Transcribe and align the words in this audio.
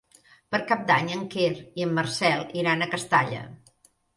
Per 0.53 0.59
Cap 0.71 0.87
d'Any 0.91 1.11
en 1.17 1.21
Quer 1.35 1.51
i 1.81 1.87
en 1.87 1.93
Marcel 1.99 2.43
iran 2.63 2.81
a 2.81 2.89
Castalla. 2.95 3.47